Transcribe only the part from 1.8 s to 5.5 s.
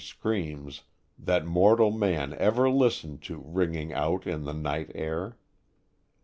man ever listened to ringing out in the night air.